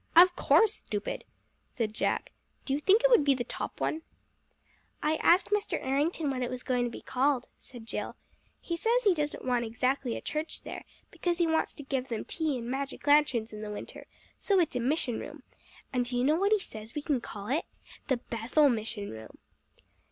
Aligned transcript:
"Of 0.15 0.35
course, 0.35 0.73
stupid!" 0.73 1.25
said 1.67 1.93
Jack. 1.93 2.31
"Do 2.65 2.73
you 2.73 2.79
think 2.79 3.03
it 3.03 3.11
would 3.11 3.23
be 3.23 3.35
the 3.35 3.43
top 3.43 3.79
one?" 3.79 4.01
"I 5.03 5.17
asked 5.21 5.51
Mr. 5.51 5.77
Errington 5.79 6.31
what 6.31 6.41
it 6.41 6.49
was 6.49 6.63
going 6.63 6.85
to 6.85 6.89
be 6.89 7.03
called," 7.03 7.45
said 7.59 7.85
Jill. 7.85 8.15
"He 8.59 8.75
says 8.75 9.03
he 9.03 9.13
doesn't 9.13 9.45
want 9.45 9.63
exactly 9.63 10.17
a 10.17 10.21
church 10.21 10.63
there, 10.63 10.85
because 11.11 11.37
he 11.37 11.45
wants 11.45 11.75
to 11.75 11.83
give 11.83 12.07
them 12.07 12.25
tea 12.25 12.57
and 12.57 12.67
magic 12.67 13.05
lanterns 13.05 13.53
in 13.53 13.61
the 13.61 13.69
winter, 13.69 14.07
so 14.39 14.59
it's 14.59 14.75
a 14.75 14.79
mission 14.79 15.19
room, 15.19 15.43
and 15.93 16.03
do 16.05 16.17
you 16.17 16.23
know 16.23 16.33
what 16.39 16.51
he 16.51 16.59
says 16.59 16.95
we 16.95 17.03
can 17.03 17.21
call 17.21 17.49
it? 17.49 17.65
The 18.07 18.17
Bethel 18.17 18.69
Mission 18.69 19.11
room." 19.11 19.37